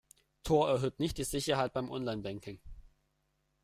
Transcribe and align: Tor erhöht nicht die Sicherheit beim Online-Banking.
Tor 0.41 0.67
erhöht 0.67 0.99
nicht 0.99 1.19
die 1.19 1.23
Sicherheit 1.23 1.73
beim 1.73 1.91
Online-Banking. 1.91 2.59